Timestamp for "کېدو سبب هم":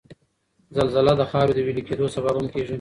1.87-2.47